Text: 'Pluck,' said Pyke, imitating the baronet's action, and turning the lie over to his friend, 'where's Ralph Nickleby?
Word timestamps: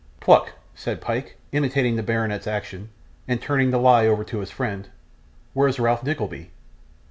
'Pluck,' 0.19 0.53
said 0.73 0.99
Pyke, 0.99 1.37
imitating 1.51 1.95
the 1.95 2.01
baronet's 2.01 2.47
action, 2.47 2.89
and 3.27 3.39
turning 3.39 3.69
the 3.69 3.77
lie 3.77 4.07
over 4.07 4.23
to 4.23 4.39
his 4.39 4.49
friend, 4.49 4.89
'where's 5.53 5.79
Ralph 5.79 6.03
Nickleby? 6.03 6.49